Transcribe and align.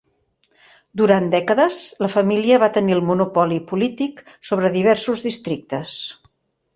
Durant 1.01 1.27
dècades, 1.33 1.75
la 2.05 2.09
família 2.13 2.57
va 2.63 2.69
tenir 2.77 2.95
el 2.95 3.03
monopoli 3.09 3.59
polític 3.73 4.23
sobre 4.51 4.73
diversos 4.79 5.23
districtes. 5.27 5.93